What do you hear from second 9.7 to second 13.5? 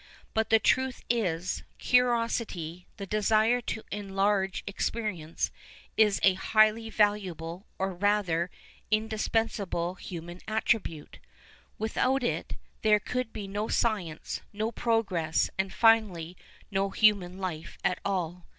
human attribute. Without it there could be